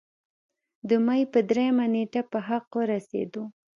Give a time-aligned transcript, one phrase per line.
[0.89, 3.43] د مۍ پۀ دريمه نېټه پۀ حق اورسېدو